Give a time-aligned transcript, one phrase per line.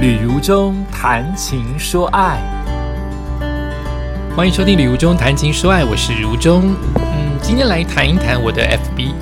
[0.00, 2.40] 旅如中谈情说爱，
[4.34, 6.74] 欢迎收听《旅如中谈情说爱》，我是如中。
[6.96, 9.12] 嗯，今天来谈一谈我的 FB。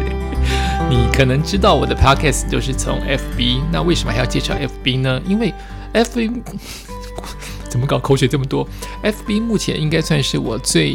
[0.90, 4.54] 你可能知道我的 Podcast 就是从 FB，那为什么还要介绍
[4.84, 5.18] FB 呢？
[5.26, 5.54] 因为
[5.94, 6.42] FB
[7.70, 8.68] 怎么搞口水这么多
[9.02, 10.94] ？FB 目前应该算是我最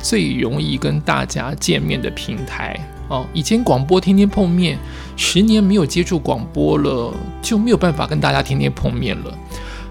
[0.00, 2.80] 最容易跟大家见面的平台。
[3.12, 4.78] 哦，以前广播天天碰面，
[5.18, 9.38] 十年没有接触广播了，就没有办法跟大家天天碰面了。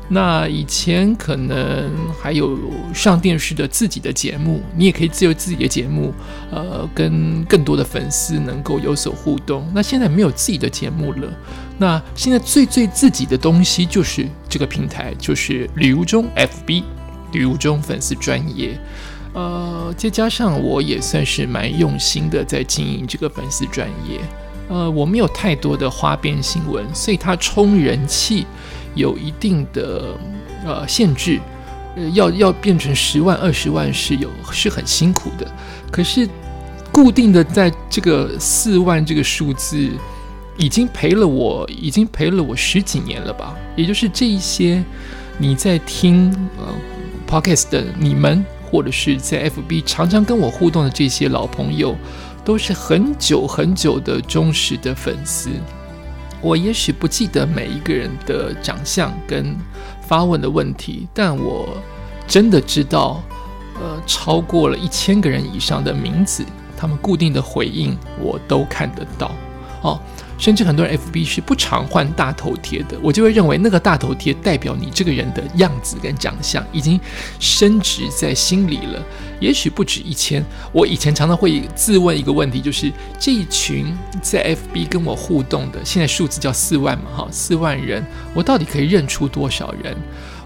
[0.09, 1.89] 那以前可能
[2.20, 2.57] 还有
[2.94, 6.11] 上电视的自己的节目，你也可以自由自己的节目，
[6.52, 9.66] 呃，跟更多的粉丝能够有所互动。
[9.72, 11.31] 那现在没有自己的节目了，
[11.77, 16.83] 那现在最最自己的东西就是这个平台，就是旅游中 FB，
[17.31, 18.77] 旅游中粉丝专业。
[19.34, 24.20] 呃，再加上我也算是蛮用心的在经营这个粉丝专业，
[24.67, 28.45] 呃，我没有太多的花边新闻，所以它冲人气
[28.94, 30.17] 有一定的
[30.66, 31.39] 呃限制，
[31.95, 35.50] 呃，要要变成十万二十万是有是很辛苦的，
[35.89, 36.27] 可是
[36.92, 39.89] 固定的在这个四万这个数字，
[40.58, 44.83] 已经陪了我，已经陪了我十几年了吧，也就是这一些
[45.38, 46.66] 你在听呃
[47.25, 48.45] podcast 的你们。
[48.72, 51.95] 或者是在 FB 常常跟我互动的这些老朋友，
[52.45, 55.50] 都是很久很久的忠实的粉丝。
[56.41, 59.55] 我也许不记得每一个人的长相跟
[60.02, 61.77] 发问的问题，但我
[62.25, 63.22] 真的知道，
[63.75, 66.45] 呃，超过了一千个人以上的名字，
[66.77, 69.31] 他们固定的回应我都看得到。
[69.81, 69.99] 哦。
[70.42, 77.00] 甚至很多人 FB 是不常换大头贴的，我就会认为那个大头贴代表你这个人的样子跟长相已经
[77.39, 79.00] 升值在心里了。
[79.39, 89.95] 也许不止一千，我以前常常会自问一个问题，就是这一群在 FB 跟我互动的，现在数字叫四万嘛，哈，四万人，我到底可以认出多少人？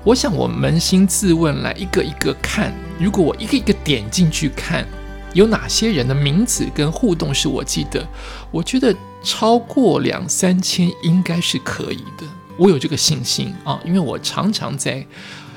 [0.03, 4.85] 我想我扪心自问，来一个一个看，如果我一个一个点进去看。
[5.33, 8.07] 有哪些人的名字跟互动是我记得？
[8.51, 12.25] 我觉得超过两三千应该是可以的，
[12.57, 15.03] 我有这个信心啊，因为我常常在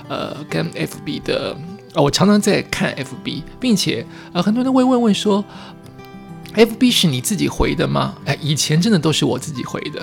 [0.09, 1.55] 呃跟 FB 的，
[1.95, 5.45] 我常常在看 FB，并且呃很多人会问问说
[6.55, 8.17] ，FB 是你自己回的吗？
[8.25, 10.03] 哎，以前真的都是我自己回的。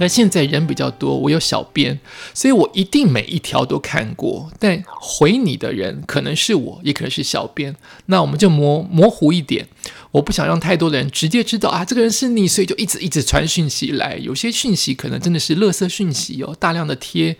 [0.00, 2.00] 那现在人比较多，我有小编，
[2.32, 4.50] 所以我一定每一条都看过。
[4.58, 7.76] 但回你的人可能是我，也可能是小编，
[8.06, 9.68] 那我们就模模糊一点。
[10.14, 14.14] 我不想让太多的人直接知道啊，这个人是你，所以就一直一直传讯息来。
[14.18, 17.36] 有些讯息可能真的是垃圾讯息哦，大量的贴，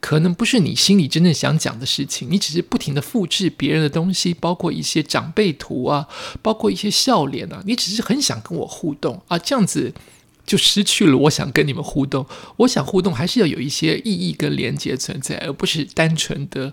[0.00, 6.08] 可能不是你心里真正想讲的事情，你只是不停的复制别人的东西，包括一些长辈图啊，
[6.40, 9.92] 包括一些笑脸啊，你只是很想跟我互动啊，这样子。
[10.46, 12.26] 就失去了我想跟你们互动，
[12.58, 16.70] 我想互动还是要有一些意义跟连接存在，而不是单纯的，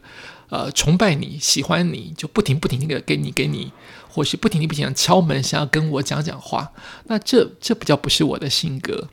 [0.49, 3.71] 呃，崇拜你喜欢你就不停不停的给你给你，
[4.11, 6.71] 或是不停地不停地敲门想要跟我讲讲话，
[7.05, 9.07] 那这这比较不是我的性格。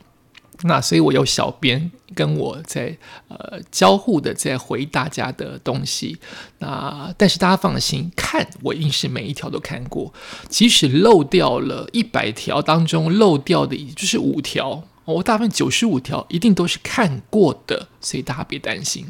[0.63, 2.99] 那所以，我有小编跟我在
[3.29, 6.19] 呃交互的，在回大家的东西。
[6.59, 10.13] 那但是大家放心，看我一定是每一条都看过，
[10.49, 19.07] 即使漏掉了一百条当中漏掉的，也就是五条，我大部分九十五条一定都是看过的，所以大家别担心。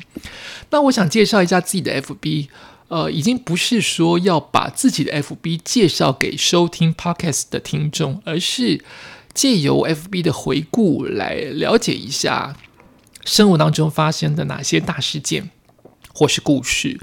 [0.69, 2.49] 那我想介绍一下自己的 FB，
[2.89, 8.85] 呃，已经不是说要把自己的 FB 介绍给收听 Podcast 的听众，而是。
[9.35, 12.57] 借由 FB 的回顾来了解一下
[13.25, 15.51] 生活当中发生的哪些大事件
[16.13, 16.99] 或是故事，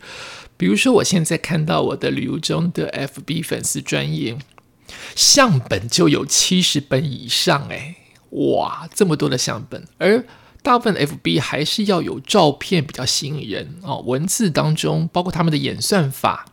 [0.57, 4.38] 比如说我现在看到我的旅游中的 FB 粉丝专业
[5.16, 7.96] 相本就有七十本以上，诶，
[8.31, 10.25] 哇，这么多的相本，而
[10.66, 16.48] 大部分 FB 还是要有照片比较吸引人哦，文字当中包括他们的演算法。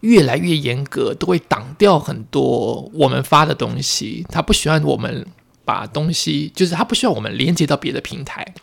[0.00, 4.24] 越来越严格，都会挡掉很多我们发的东西。
[4.30, 5.26] 他不喜欢我们
[5.62, 8.54] 把东西，就是他不需要我们连接到别的平台，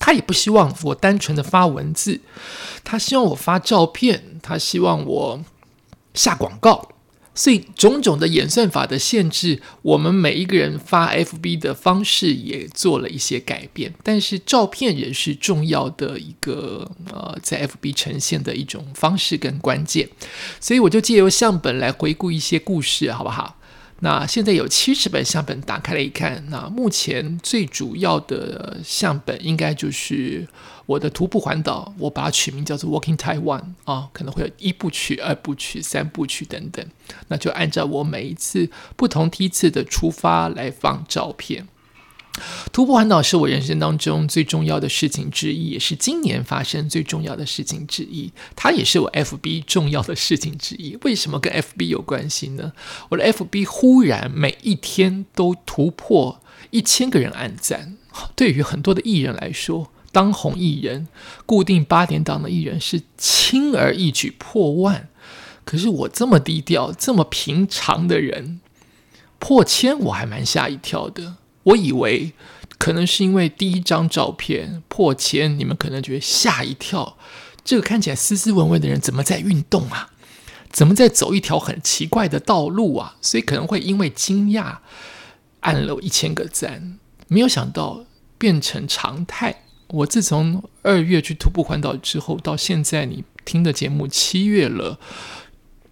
[0.00, 2.20] 他也不希望我单纯的发文字，
[2.82, 5.44] 他希望我发照片，他希望我
[6.12, 6.88] 下广告。
[7.34, 13.92] 所以种种的演算法的限制，我们每一个人发 FB 的方式也做了一些改变。
[14.02, 20.08] 但是照片也是重要的一个呃，在 FB 呈现的一种方式跟关键。
[20.60, 23.58] 所以我就借由相本来回顾一些故事，好不好？
[24.00, 30.46] 那现在有七十本相本，打开来一看，那目前最主要的相本应该就是。
[30.86, 36.86] 我的徒步环岛，我把它取名叫做 Walking Taiwan 啊，可能会有一部曲、二部曲、三部曲等等，
[37.28, 41.68] 那就按照我每一次不同梯次的出发来放照片。
[42.72, 48.32] 徒步环岛是我人生当中最重要的事情之一，也是今年发生最重要的事情之一。
[48.56, 50.98] 它也是我 FB 重要的事情之一。
[51.02, 52.72] 为什么跟 FB 有关系呢？
[53.10, 56.40] 我的 FB 忽然每一天都突破
[56.70, 57.96] 一千个人按赞。
[58.34, 61.08] 对于很多的艺人来说，当红艺人、
[61.44, 65.08] 固定八点档的艺人是轻而易举破万。
[65.64, 68.60] 可是我这么低调、这么平常的人，
[69.40, 71.34] 破千我还蛮吓一跳的。
[71.64, 72.32] 我以为
[72.78, 77.16] 可能是因为第一张照片破千，你们可能觉得吓一跳。
[77.64, 80.10] 这个看起来斯斯文文的人怎么在运动啊？
[80.70, 83.16] 怎么在走一条很奇怪的道路啊？
[83.20, 84.76] 所以可能会因为惊讶
[85.60, 88.04] 按了一千个赞，没有想到
[88.36, 89.63] 变成常态。
[89.94, 94.98] 我自从二月去徒步环岛之后，到现在你听的节目七月了。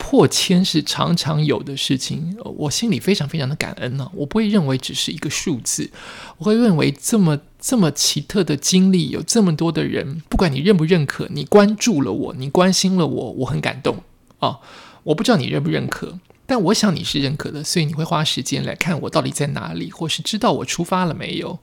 [0.04, 4.10] 破千是常常有的事情，我心里非常非常的感恩呢。
[4.16, 5.93] 我不会认为只是一个数字，
[6.38, 14.02] 我会认为这么这么奇特的经历，有这么多的人，不管你认不认可，你关注了我，你关心了我，我很感动
[14.40, 14.58] 啊！
[15.05, 16.19] 我不知道你认不认可，
[16.52, 21.58] 但我想你是认可的，所以你会花时间来看我到底在哪里，或是知道我出发了没有。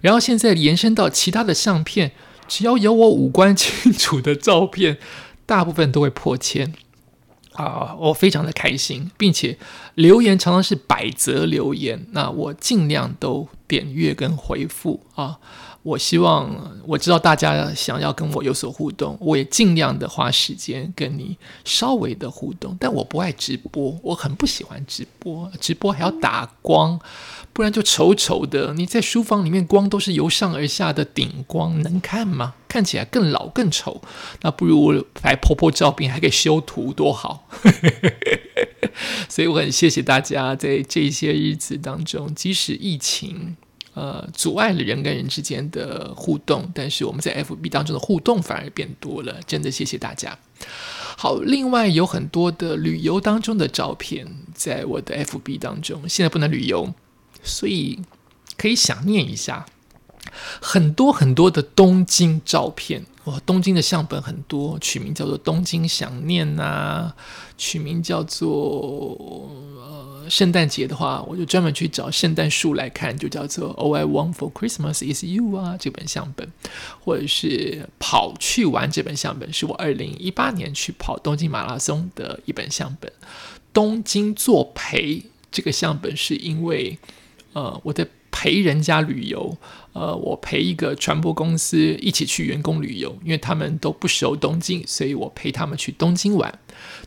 [0.00, 2.12] 然后现在延伸到其他的相片，
[2.48, 4.96] 只要有我五官 清楚的照片，
[5.44, 6.72] 大部分都会破千。
[7.52, 9.58] 啊，我非常的开心，并且
[9.94, 15.38] 留言常常是百则留言，那我尽量都点阅跟回复啊。
[15.82, 22.76] 我希望我知道大家想要跟我有所互动，我也尽量的花时间跟你稍微的互动。
[22.78, 27.00] 但我不爱直播，我很不喜欢直播，直播还要打光，
[27.54, 28.74] 不然就丑丑的。
[28.74, 32.54] 你在书房里面光都是由上而下的顶光，能看吗？
[32.68, 34.02] 看起来更老更丑。
[34.42, 37.48] 那不如拍婆婆照片，还可以修图，多好。
[39.30, 43.56] 所以我很谢谢大家在这些日子当中，即使疫情。
[44.00, 50.38] 呃，阻碍了人跟人之间的互动，但是我们在 FB 当中的互动反而变多了，真的谢谢大家。
[51.18, 56.94] 好，另外有很多的旅游当中的照片在我的 FB 当中，现在不能旅游，
[57.42, 58.00] 所以
[58.56, 59.66] 可以想念一下。
[60.62, 67.12] 很多很多的东京照片，哇，东京的相本很多，取名叫做《东京想念》呐，
[67.56, 76.50] 取名叫做呃圣诞节的话，我就专门去找圣诞树来看，就叫做《All I Want for Christmas Is You》啊，这本相本，
[77.04, 83.12] 或者是跑去玩这本相本，是我二零一八年去跑东京马拉松的一本相本。
[83.72, 85.22] 东京作陪
[85.52, 86.98] 这个相本是因为
[87.52, 88.08] 呃我在。
[88.32, 89.58] 陪人家旅游，
[89.92, 96.58] 呃，我陪一个传播公司一起去员工旅游，因为他们都不熟东京，所以我陪他们去东京玩。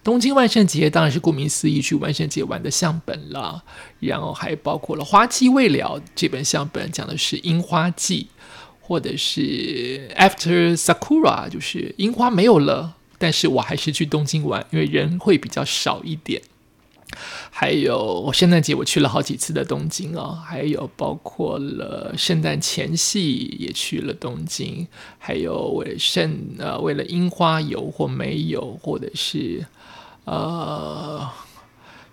[0.03, 3.63] 东京万圣节当然是顾名思义去万圣节玩的相本了，
[4.01, 8.27] 然后还包括了《花季未了》这本相本，讲的是樱花季，
[8.81, 16.41] 或者是 After Sakura，就是樱花没有了，但是我还是去东京玩，因为人会比较少一点。
[17.51, 24.88] 还有圣诞节我去了好几次的东京哦，还有包括了圣诞前夕也去了东京，
[25.19, 29.65] 还有为圣呃为了樱花有或没有，或者是
[30.25, 31.30] 呃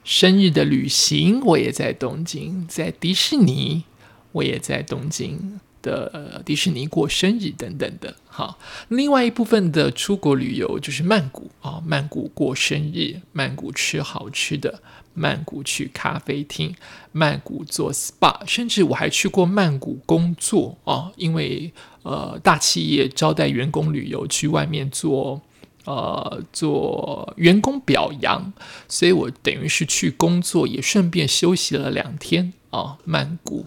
[0.05, 3.85] 生日的旅行我也在东京，在迪士尼
[4.33, 5.61] 我也在东京。
[5.83, 8.59] 的迪士尼过生日等等的，好。
[8.89, 14.81] 另外一部分的出国旅游就是曼谷啊，曼谷过生日，曼谷吃好吃的，
[15.15, 16.75] 曼谷去咖啡厅，
[17.13, 25.41] 曼谷做 SPA，甚至我还去过曼谷工作啊，因为呃大企业招待员工旅游去外面做
[25.85, 28.53] 呃做员工表扬，
[28.89, 33.67] 所以我等于是去工作，也顺便休息了两天啊，曼谷。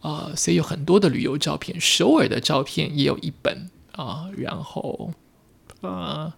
[0.00, 4.26] 啊，所以有很多的旅游照片，首尔的照片也有一本啊。
[4.36, 5.12] 然后，
[5.80, 6.32] 呃，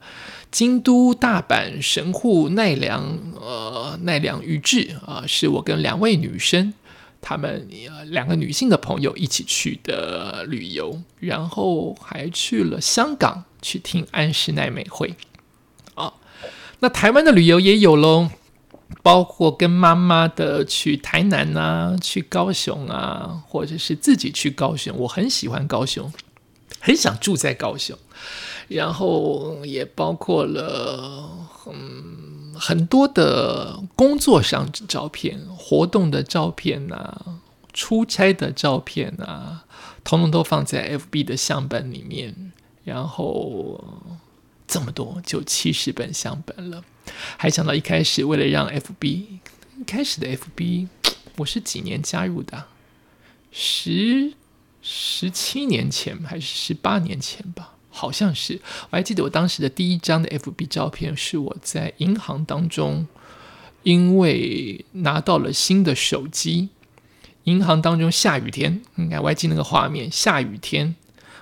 [0.50, 6.73] 京都、大阪、神户、奈良，呃，奈良宇治啊，是我跟两位女生，
[7.21, 7.69] 她们
[8.07, 11.02] 两个女性的朋友一起去的旅游。
[11.19, 15.14] 然后还去了香港去听安室奈美惠。
[15.95, 16.14] 啊，
[16.79, 18.31] 那台湾的旅游也有喽。
[19.02, 26.12] 包括跟妈妈的去台南啊，去高雄啊，或者是自己去高雄，我很喜欢高雄，
[26.80, 27.97] 很想住在高雄。
[28.68, 31.28] 然后也包括了
[31.66, 37.40] 嗯很多的工作上照片、活动的照片啊、
[37.73, 39.64] 出差的照片啊，
[40.04, 42.52] 统统都放在 FB 的相本里面。
[42.85, 43.82] 然后
[44.66, 46.82] 这么多，就七十本相本了。
[47.37, 50.88] 还想到一开始为了让 FB，一开始的 FB，
[51.37, 52.66] 我是几年加入的？
[53.52, 54.35] 十
[54.83, 58.61] 十七年前还是十八年前吧，好像是。
[58.90, 63.07] 我还记得我当时的第一张的 FB 照片是我在银行当中，
[63.83, 66.69] 因为拿到了新的手机，
[67.45, 70.95] 银行当中下雨天，应该我还记得那个画面，下雨天。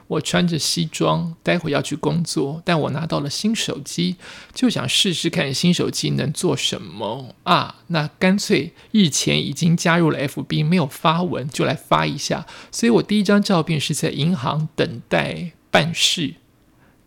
[0.09, 4.17] 我穿着西装，待会要去工作，但我拿到了新手机，
[4.55, 7.83] 就想试试看新手机能做什么啊？
[7.88, 12.47] 那干脆日前已经加入了 FB，没有发文就来发一下。
[12.73, 16.35] 所以我第一张照片是在银行等待办事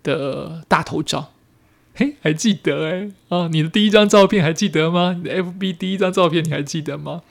[0.03, 1.34] 的大头照。
[1.93, 3.50] 嘿，还记得哎啊！
[3.51, 5.15] 你的第一张照片还记得吗？
[5.17, 7.21] 你的 FB 第一张照片你还记得吗？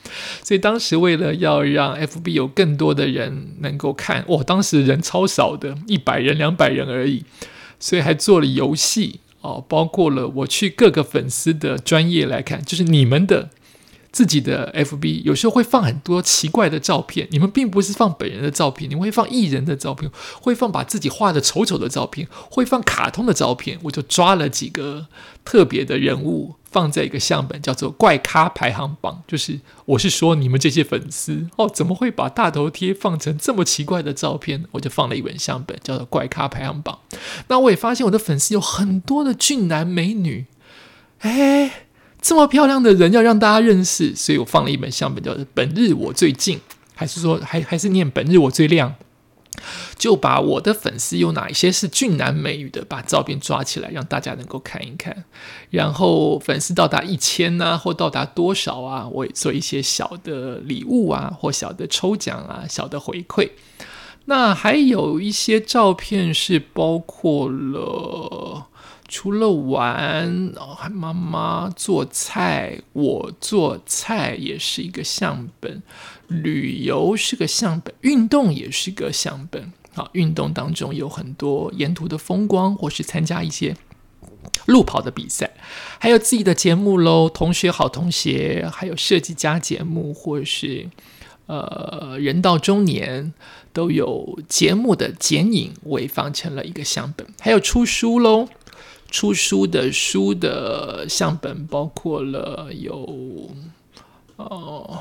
[0.43, 7.25] 所以当时为了要让 FB 有更多的人能够看，哇，当时人超少的，一百人、两百人而已，
[7.79, 13.51] 所以还做了游戏哦，包括了我去各个粉丝的专业来看，就是你们的。
[14.13, 23.79] 自己的 FB 有时候会放很多奇怪的照片，你们并不是放本人的照片，你们会放艺人的照片，会放把自己画的丑丑的照片，会放卡通的照片。
[23.85, 25.07] 我就抓了几个
[25.45, 29.23] 特别的人物放在一个相本，叫做“怪咖排行榜”。
[29.29, 34.65] 就是我是说你们这些粉丝哦，怎么会把大头贴放成这么奇怪的照片？
[34.73, 36.99] 我就放了一本相本，叫做“怪咖排行榜”。
[37.47, 40.47] 那我也发现我的粉丝有很多的俊男美女，
[41.21, 41.87] 哎。
[42.21, 46.59] 这么漂亮的人要让大家认识，所以我放了一本相本，叫做《本日我最近》，
[46.95, 48.95] 还是说还还是念“本日我最亮”？
[49.99, 55.25] 就把我的粉丝有哪一些是俊男美女的，把照片抓起来，让大家能够看一看。
[55.71, 63.51] 然后粉丝到达一千呢，或到达多少啊，我也做一些小的礼物啊，或小的抽奖啊，小的回馈。
[64.27, 68.69] 那还有一些照片是包括了。
[69.13, 75.83] 除了玩，还妈妈做菜，我做菜也是一个相本，
[76.29, 79.73] 旅游是个相本，运动也是个相本。
[79.93, 83.75] 好，运动当中有很多沿途的风光，或是参加一些
[84.67, 85.51] 路跑的比赛，
[85.99, 90.89] 还有自己的节目喽，同学好同学，还有设计家节目，或是
[91.47, 93.33] 呃人到中年
[93.73, 98.49] 都有节目的剪影，我也放成了一个相本，还有出书喽。
[99.11, 103.51] 出书的书的相本包括了有，
[104.37, 104.99] 哦，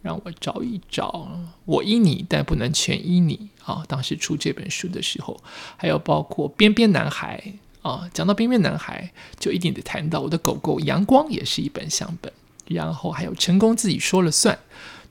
[0.00, 1.28] 让我找一找，
[1.66, 3.84] 我依你，但不能全依你啊。
[3.86, 5.38] 当时出这本书的时候，
[5.76, 8.08] 还有包括边边男孩啊。
[8.12, 12.32] 讲到边边男孩，就一定得谈到我的狗狗阳光，也是一本相本。
[12.66, 14.58] 然后还有成功自己说了算。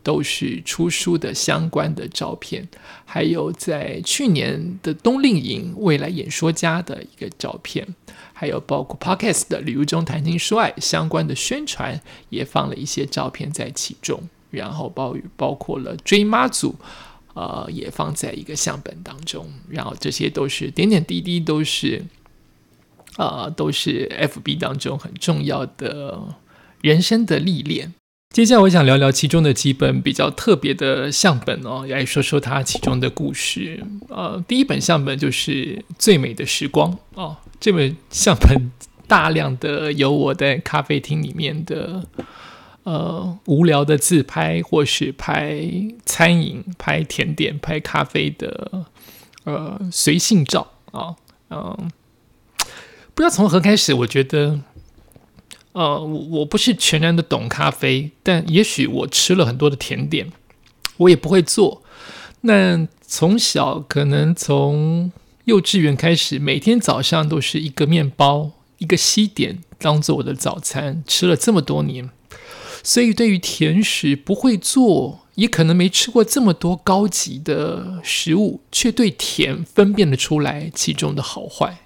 [0.03, 2.67] 都是出书的相关的照片，
[3.05, 7.87] 还有在去年的冬令营未来演说家的一个照片，
[8.33, 14.21] 还有包括 Podcast 的旅游中谈情说爱相关的宣传，也放了一些照片在其中。
[14.51, 16.75] 然后包包括了追妈祖，
[17.33, 19.51] 呃，也放在一个相本当中。
[19.67, 22.05] 然后这些都是点点滴滴，都是
[23.15, 26.35] 啊，都是 FB 当中很重要的
[26.81, 27.95] 人生的历练。
[28.33, 33.85] 接下来我想聊聊其中的几本比较特别的相本哦，来说说它其中的故事。
[34.09, 35.51] 呃，第一本相本就是
[35.99, 38.71] 《最美的时光》哦，这本相本
[39.07, 42.03] 大量的有我在咖啡厅里面的
[42.81, 45.69] 呃无聊的自拍，或是拍
[46.03, 48.85] 餐饮、拍甜点、拍咖啡的
[49.43, 51.13] 呃随性照啊，
[51.51, 51.91] 嗯，
[53.13, 54.59] 不知道从何开始，我觉得。
[55.73, 60.31] 呃，我我不是全然的懂咖啡，但也许我吃了很多的甜点，
[60.97, 61.83] 我也不会做。
[62.41, 65.11] 那从小可能从
[65.45, 72.09] 幼稚园开始，每天早上都是一个面包一个西点当做我的早餐，吃了这么多年，
[72.83, 81.79] 所以对于甜食不会做，也可能没吃过这么多高级的食物，却对甜分辨得出来其中的好坏。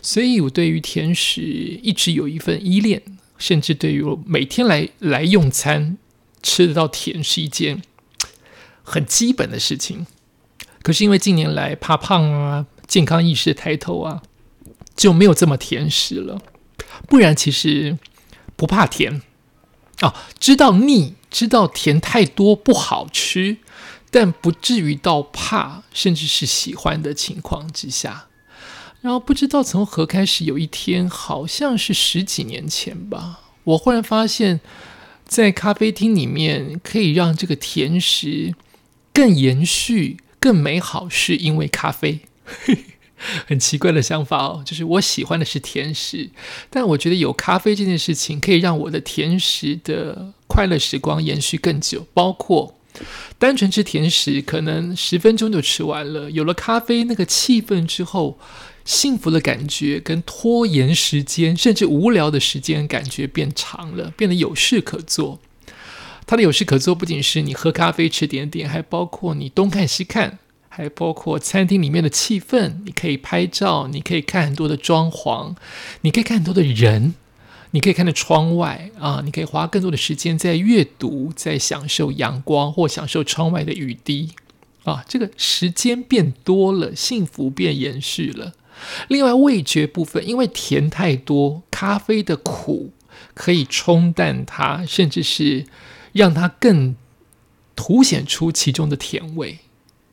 [0.00, 3.00] 所以我对于甜食一直有一份依恋，
[3.42, 5.98] 甚至对于我每天来来用餐
[6.44, 7.82] 吃得到甜是一件
[8.84, 10.06] 很基本的事情。
[10.80, 14.22] 可是因为近年来怕胖啊，健康意识抬头啊，
[14.94, 16.40] 就没有这么甜食了。
[17.08, 17.98] 不然其实
[18.54, 19.20] 不怕甜
[19.98, 23.56] 啊，知道腻，知道甜太多不好吃，
[24.12, 28.28] 但不至于到怕，甚至是喜欢的情况之下。
[29.02, 34.60] 然后不知道从何开始，有一天好像是十几年前吧，我忽然发现，
[35.26, 38.54] 在咖啡厅里面可以让这个甜食
[39.12, 42.20] 更延续、更美好，是因为咖啡。
[43.46, 46.30] 很奇怪的想法哦，就是我喜欢的是甜食，
[46.70, 52.74] 但我觉得有咖啡这件事情可以让我的甜食的快乐时光延续更久，包括
[53.38, 58.36] 单纯吃甜食可能十分钟就吃完了，有了咖啡那个气氛之后，
[58.84, 65.40] 幸福的感觉跟拖延时间，甚至无聊的时间感觉变长了，变得有事可做。
[66.26, 75.54] 它的有事可做不仅是你喝咖啡吃点点，还包括你东看西看，还包括餐厅里面的气氛，你可以拍照，你可以看很多的装潢，
[76.02, 77.14] 你可以看很多的人。
[77.74, 84.32] 你可以看到窗外啊，你可以花更多的时间在阅读，在享受阳光或享受窗外的雨滴
[84.84, 85.02] 啊。
[85.08, 88.52] 这个时间变多了，幸福变延续了。
[89.08, 92.92] 另外，味觉部分，因为甜太多，咖啡的苦
[93.34, 95.66] 可以冲淡它，甚至是
[96.12, 96.94] 让它更
[97.74, 99.58] 凸显出其中的甜味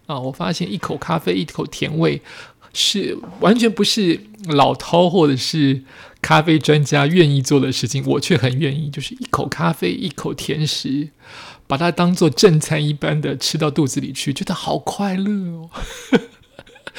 [0.05, 0.19] 啊。
[0.19, 2.21] 我发现一口咖啡，一口甜味。
[2.71, 5.81] 是完全不是老饕或者是
[6.21, 11.09] 咖啡专家愿意做的事情，我却很愿意，就是一口咖啡，一口甜食，
[11.65, 15.69] 把它当做正餐一般的吃到肚子里去，觉得好快乐哦。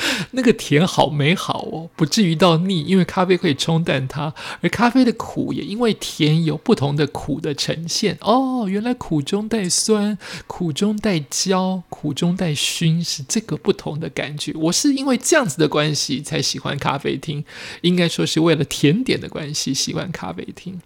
[0.33, 8.67] 那个甜好美好哦，不至于到腻，因为咖啡可以冲淡它，而咖啡的苦也因为甜有不同的苦的呈现哦。
[8.69, 10.17] 原来苦中带酸，
[10.47, 14.53] 苦中带焦，苦中带熏，是这个不同的感觉。
[14.55, 17.45] 我是因为这样子的关系才喜欢咖啡厅，
[17.83, 20.81] 应该说是为了甜点的关系喜欢咖啡厅，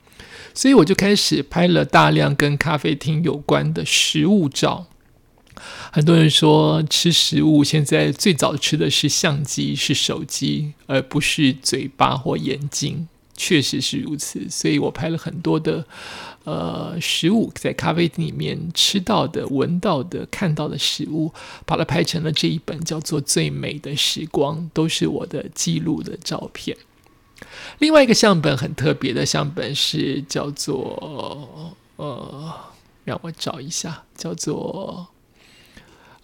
[0.55, 4.87] 所以我就开始拍了大量跟咖啡厅有关的食物照。
[5.93, 13.09] 很多人说吃食物，现在最早吃的是相机、是手机，而不是嘴巴或眼睛。
[13.37, 15.85] 确实是如此，所以我拍了很多的
[16.45, 21.33] 呃食物，在咖啡厅里面吃到的、闻到的、看到的食物，
[21.67, 26.77] 把它拍成了这一本叫做《最美的时光》，都是我的记录的照片。
[27.81, 32.55] 另外一个相本很特别的相本是叫做呃，
[33.03, 35.09] 让我找一下，叫做。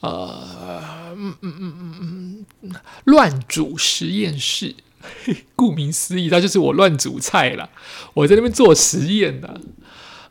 [0.00, 4.74] 呃，嗯嗯嗯嗯，乱煮实验室，
[5.54, 7.70] 顾名思义，它就是我乱煮菜了。
[8.14, 9.60] 我在那边做实验的。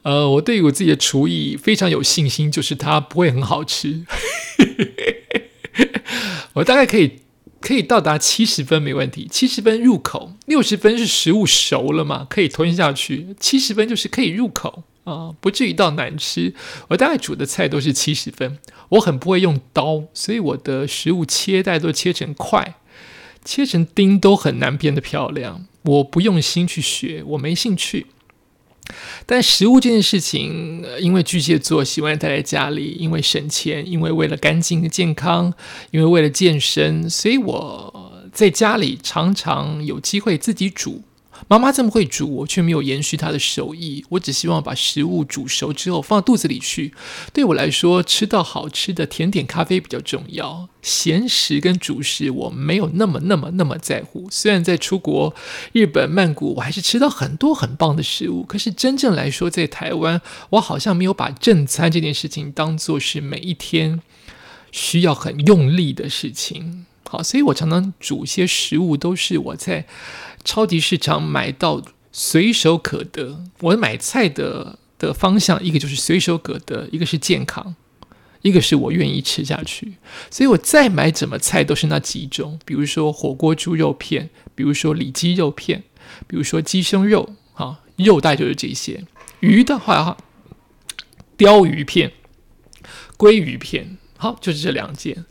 [0.02, 4.06] 呃，我对于我自己的厨艺非常有信心，就是它不会很好吃。
[6.54, 7.20] 我大概可以
[7.62, 14.84] 可以到达七十分没问题，七十分入口，六十分是食物熟了嘛，可以吞下去，七十分就是可以入口。
[15.10, 16.54] 啊，不至于到难吃。
[16.90, 18.60] 我大概煮的菜都是七十分。
[18.90, 22.76] 我很不会用刀，所以我的食物切带都切成块，
[23.44, 25.66] 切成丁都很难变得漂亮。
[25.84, 28.08] 我不用心去学，我没兴趣。
[29.28, 35.54] 但食物这件事情，因为巨蟹座喜欢待在家里，因为省钱，因为为了干净健康，
[35.92, 41.04] 因为为了健身，所以我在家里常常有机会自己煮。
[41.48, 44.06] 妈妈这么会煮，我却没有延续她的手艺。
[44.10, 46.94] 我只希望把食物煮熟之后放到肚子里去。
[47.34, 50.70] 对我来说，吃到好吃的甜点、咖啡比较重要。
[50.82, 54.28] 咸食跟主食我没有那么、那么、那么在乎。
[54.32, 55.34] 虽然在出国、
[55.74, 58.44] 日本、曼谷，我还是吃到很多很棒的食物。
[58.44, 60.22] 可是真正来说，在台湾，
[60.52, 64.02] 我好像没有把正餐这件事情当做是每一天
[64.72, 66.86] 需要很用力的事情。
[67.10, 69.86] 好，所以我常常煮些食物，都是我在
[70.44, 73.44] 超级市场买到随手可得。
[73.62, 77.76] 我买菜的的方向，一个就是随手可得，一个是健康，
[78.42, 79.94] 一个是我愿意吃下去。
[80.30, 85.84] 所以我再买什么菜都是那几种，比如说火锅猪肉片，比如说里脊肉片，
[86.28, 89.06] 比如说鸡胸肉，哈，肉带就是这些。
[89.42, 90.18] 鱼的话，哈，
[91.38, 92.12] 鲷鱼片、
[93.18, 95.26] 鲑鱼片，好，就是这两件。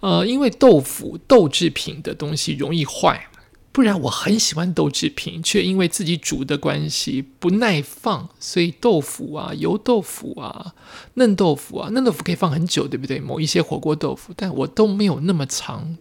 [0.00, 3.28] 呃，因为豆腐豆制品的东西容易坏，
[3.74, 10.72] 不然我很喜欢豆制品，却因为自己煮的关系不耐放，所以豆腐啊、油豆腐啊、
[11.14, 13.18] 嫩豆腐啊、嫩豆腐可以放很久，对不对？
[13.18, 15.98] 某一些火锅豆腐，但我都没有那么长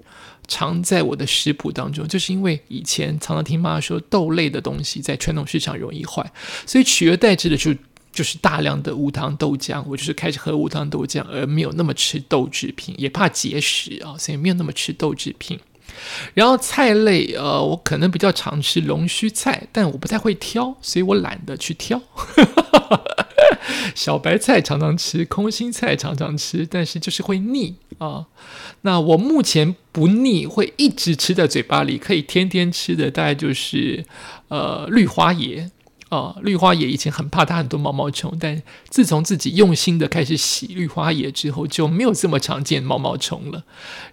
[0.47, 6.31] 常在我的食谱当中，就是因为以前常常听妈妈说豆类的东西在传统市场容易坏，
[6.67, 7.75] 所以取而代之的就。
[8.13, 15.59] 就是大量的无糖豆浆，我就是开始喝无糖豆浆，而没有那么吃豆制品，也怕结石啊，所以没有那么吃豆制品。
[16.33, 22.01] 然后菜类，呃，我可能比较常吃龙须菜，但我不太会挑，所以我懒得去挑。
[23.95, 28.25] 小白菜常常吃，空心菜常常吃，但是就是会腻啊。
[28.81, 34.05] 那我目前不腻，会一直吃在嘴巴里，可以天天吃的，大概就是
[34.49, 35.69] 呃绿花椰。
[36.13, 43.63] 啊，绿花野以前很怕它很多毛毛虫，但自从自己用心的开始洗绿花野之后，就没有这么常见毛毛虫了。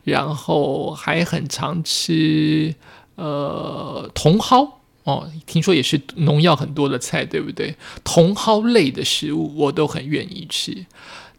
[0.05, 2.75] 然后还很常吃
[3.17, 4.73] 呃茼蒿
[5.05, 7.77] 哦，听说也是农药很多的菜，对不对？
[8.03, 10.87] 茼蒿类的食物我都很愿意吃。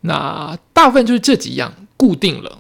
[0.02, 2.60] 那大部分就是这几样固定了，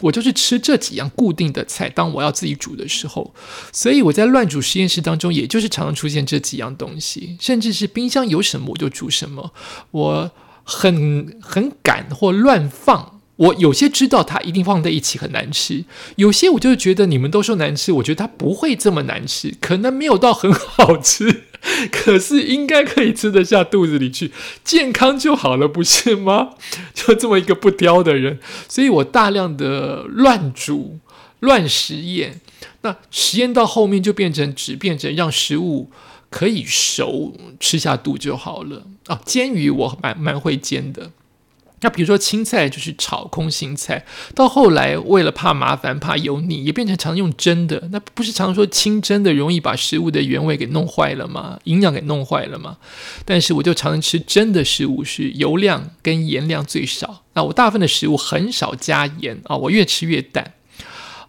[0.00, 1.88] 我就是吃这几样固定的菜。
[1.88, 3.34] 当我要自己煮的时候，
[3.72, 9.52] 所以我在乱煮实验室当中，也就是常常出现这几样东西，甚至是冰箱有什么我就煮什么，
[9.90, 10.30] 我
[10.64, 13.20] 很很赶或乱放。
[13.36, 15.86] 我有些知道它一定放在一起很难吃，
[16.16, 21.44] 有些我就是觉得你们都说难吃，我觉得它不会这么难吃，可能没有到很好吃，
[21.92, 24.32] 可是应该可以吃得下肚子里去，
[24.64, 26.50] 健康就好了，不是吗？
[26.94, 30.98] 就这么一个不挑的人，所以我大量的乱煮、
[31.40, 32.40] 乱实验，
[32.82, 35.90] 那实验到后面就变成只变成让食物
[36.30, 39.20] 可以熟，吃下肚就好了啊。
[39.24, 41.10] 煎鱼我蛮蛮会煎的。
[41.82, 47.88] 那比如说青菜就是炒空心菜，到后来为了怕麻烦、怕油腻，也变成常用蒸的。
[47.90, 51.58] 那不是常说清蒸的容易把食物的原味给弄坏了吗？
[51.64, 52.76] 营养给弄坏了吗？
[53.24, 57.22] 但是我就常常吃蒸的食物，是油量跟盐量最少。
[57.32, 60.54] 那我大部分的食物很少加盐啊，我越吃越淡。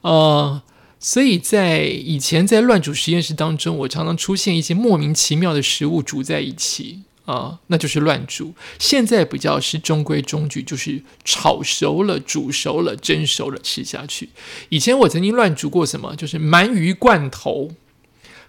[0.01, 0.61] 呃，
[0.99, 7.03] 所以在以前在乱煮实验室当中，我常常出现一些莫名其妙的食物煮在一起。
[7.31, 8.53] 啊，那就是乱煮。
[8.77, 14.27] 现在比较是中规中矩，就是炒熟了、煮熟了、蒸熟了吃下去。
[14.67, 17.71] 以前我曾经乱煮过什么，就是鳗鱼罐头，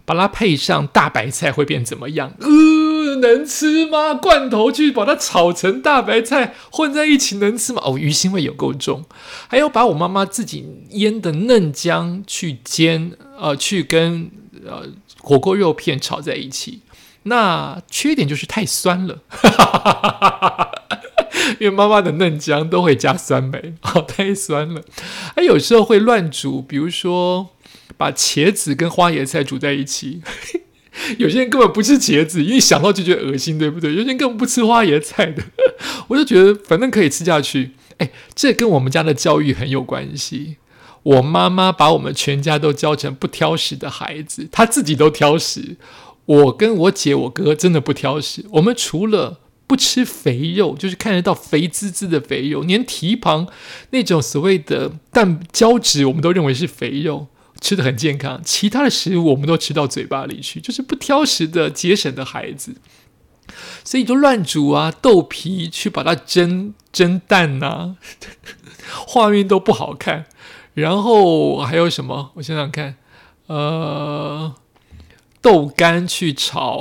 [0.04, 2.34] 把它配上大白菜会变怎么样？
[2.40, 4.14] 呃，能吃吗？
[4.14, 7.80] 罐头去把它炒成大白菜混在一起能吃吗？
[7.84, 9.04] 哦，鱼腥味有够重。
[9.46, 14.28] 还有把我妈妈自己腌的嫩姜去煎，呃，去跟
[14.66, 14.88] 呃
[15.20, 16.80] 火锅肉片炒在一起。
[17.24, 19.20] 那缺点就是太酸了，
[21.60, 24.82] 因为妈妈的嫩姜都会加酸梅， 哦，太酸了。
[25.36, 27.50] 还有时候会乱煮，比如说
[27.96, 30.22] 把茄子跟花椰菜煮在一起。
[31.16, 33.94] 有些人根本不吃茄子，因为想到就觉得恶心，对不对？
[33.94, 35.42] 有些人根本不吃花椰菜的，
[36.08, 37.70] 我就觉得反正可以吃下去。
[37.96, 40.56] 哎，这跟我们家的教育很有关系。
[41.02, 45.76] 我妈妈把我们全家都教成不挑食的孩子，她自己都挑食。
[46.24, 48.46] 我跟我姐、我哥真的不挑食。
[48.52, 53.48] 我们除了不吃肥肉，就是看得到肥滋滋的肥肉，连蹄膀
[53.90, 57.26] 那种所谓的蛋胶质，我们都认为是肥肉，
[57.60, 58.40] 吃的很健康。
[58.44, 62.76] 其他的食物我们都吃到嘴巴里去，就是不挑食的节省的孩子。
[63.82, 67.96] 所以就乱煮啊，豆皮去把它蒸蒸蛋呐，
[69.06, 70.26] 画面都不好看。
[70.74, 72.30] 然后还有什么？
[72.36, 72.96] 我想想看，
[73.48, 74.54] 呃。
[75.42, 76.78] 豆干去炒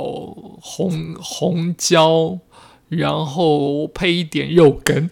[0.60, 2.38] 红红椒，
[2.88, 5.10] 然后配一点肉羹，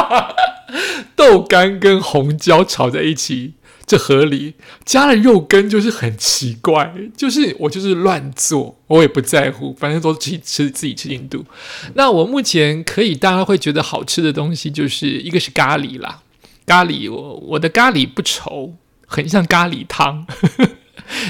[1.16, 3.54] 豆干跟红椒炒在一起，
[3.86, 4.54] 这合理。
[4.84, 11.46] 加了肉羹就是很奇怪，就是我就是乱做，我也不在乎，反正都自己吃自己吃印度。
[11.94, 16.20] 那我目前可以大家会觉得好吃的东西，就是一个是咖喱啦，
[16.66, 18.72] 咖喱我我的咖喱不稠，
[19.06, 20.26] 很像咖喱汤。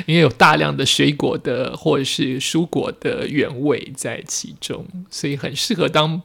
[0.07, 6.21] 因为有大量的水果的或者是蔬果的原味在其中，所以很适合当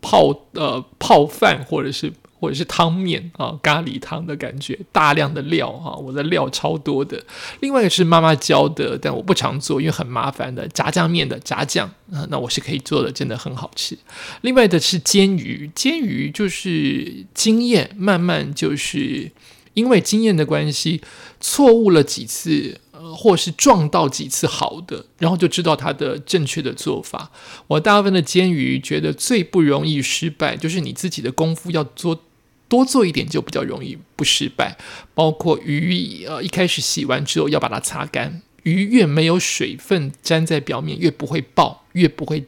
[0.00, 7.24] 泡呃泡饭或者是或者是汤面啊咖喱汤的感觉，大量的料哈，我的料超多的。
[7.60, 13.96] 另外一个是妈妈教的，但我不常做，因为很麻烦的炸酱面的炸酱啊，那我是可以做的，真的很好吃。
[14.40, 19.30] 另外的是煎鱼，煎鱼就是经验，慢慢就是
[19.74, 21.00] 因为经验的关系，
[21.40, 22.80] 错误了几次。
[23.16, 27.30] 或是撞到几次好的，然后就知道它的正确的做法。
[27.66, 32.20] 我大部分的煎鱼觉得最不容易失败，就是你自己的功夫要做
[32.68, 34.76] 多做一点，就比较容易不失败。
[35.14, 42.46] 包括鱼，呃，一开始洗完之后要把它擦干，鱼越没有水分粘在表面，越不会爆，越不会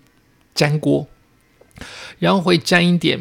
[0.54, 1.08] 粘锅。
[2.20, 3.18] 然后会沾一点，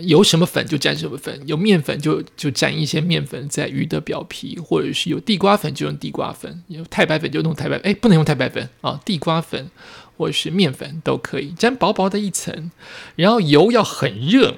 [0.00, 9.70] 有什么粉就沾什么粉，有面粉就就沾一些面粉在鱼的表皮，或者是有地瓜粉就用地瓜粉，有太白粉就用太白，哎，不能用太白粉啊，地瓜粉
[10.16, 12.70] 或者是面粉都可以，沾薄薄的一层，
[13.16, 14.56] 然后油要很热，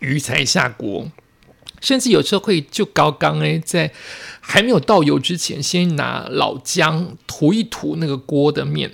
[0.00, 1.10] 鱼才下锅，
[1.80, 3.92] 甚至有时候会就高刚哎，在
[4.40, 8.90] 还没有倒油之前，先拿老姜涂一涂那个锅的面。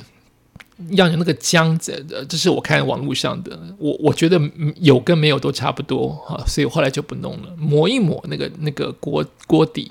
[0.90, 4.38] 要有那个姜子的，这是我看网络上的，我我觉得
[4.76, 7.54] 有跟没有都差不多哈，所以后来就不弄了。
[7.56, 9.90] 抹一抹那个那个锅锅底，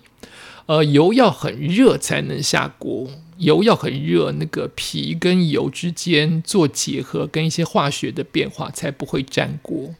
[0.68, 9.96] 呃，油要很热才能下锅，油要很热，那个皮跟油之间做结合，跟一些化学的变化才不会粘锅。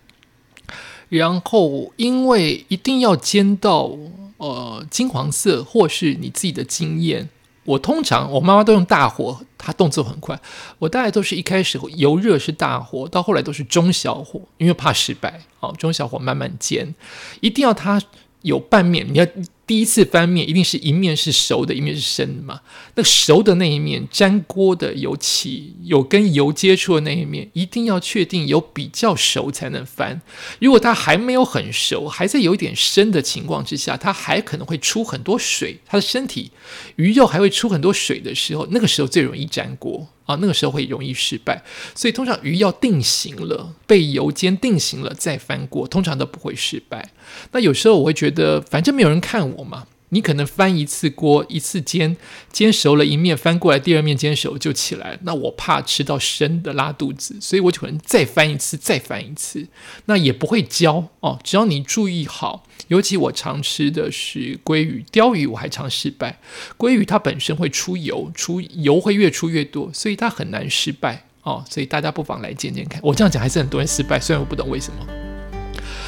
[1.10, 3.98] 然后因为一定要煎到
[4.38, 7.30] 呃金黄色，或是你自己的经验。
[7.66, 10.40] 我通常我妈妈都用大火她动作很快。
[10.80, 15.42] 我大概都是一开始油热是大火，到后来都是中小火，因为怕失败。
[15.60, 16.96] 好，中小火慢慢煎，
[17.42, 18.02] 一定要它
[18.44, 19.28] 有半面，你要。
[19.68, 22.62] 第一次翻面，一定是一面是熟的，一面是生的嘛？
[22.94, 30.22] 那熟的那一面粘锅的油漆有跟油接触的那一面，一定要确定有比较熟才能翻。
[30.60, 36.52] 如果它还没有很熟，还在有一点生的情况之下，它还可能会出很多水，它的身体
[36.98, 41.64] 鱼肉还会出很多水的时候，那个时候最容易粘锅啊，那个时候会容易失败。
[41.96, 47.12] 所以通常鱼要定型了，被油煎定型了再翻锅，通常都不会失败。
[47.52, 49.88] 那有时候我会觉得，反正没有人看我嘛。
[50.10, 52.16] 你可能翻一次锅，一次煎，
[52.52, 55.18] 煎熟了一面翻过来，第二面煎熟就起来。
[55.24, 59.68] 那我怕吃到生的拉肚子，所以我就可能再翻一次，再翻一次。
[60.06, 62.66] 那也不会焦哦，只要你注意好。
[62.88, 66.40] 尤其我常吃的是鲑鱼、鲷鱼，我还常失败。
[66.78, 71.66] 鲑鱼它本身会出油，出油会越出越多，所以它很难失败哦。
[71.70, 73.02] 所以大家不妨来煎煎看。
[73.04, 75.25] 我这样讲还是很多人失败，虽然我不懂为什么。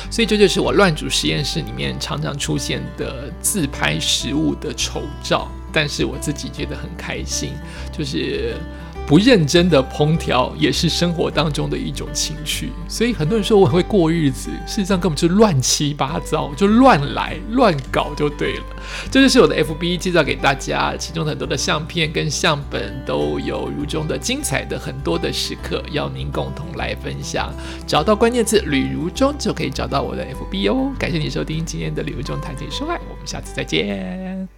[0.09, 7.53] 所以这就是我乱煮实验室里面常常出现的自拍食物的丑照，但是我自己觉得很开心，
[7.91, 8.55] 就是。
[9.07, 18.63] 不认真的烹调也是生活当中的一种情趣，所以很多人说我很会过日子，事实上根本就乱七八糟，就乱来乱搞就对了。
[19.09, 27.49] 这就是我的 FB 介绍给大家，其中很多的相片跟相本都有如中的精彩的很多的时刻，要您共同来分享。
[27.87, 30.91] 找到关键字“吕如中”就可以找到我的 FB 哦。
[30.99, 34.56] 感谢你收听今天的吕如中谈情说爱，我们下次再见。